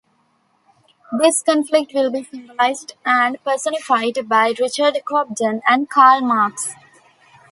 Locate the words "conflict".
1.43-1.91